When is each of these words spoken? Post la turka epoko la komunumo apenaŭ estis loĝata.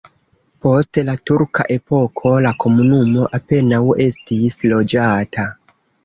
Post 0.65 0.97
la 1.09 1.13
turka 1.29 1.65
epoko 1.75 2.31
la 2.45 2.53
komunumo 2.63 3.25
apenaŭ 3.39 3.81
estis 4.07 4.57
loĝata. 4.73 5.47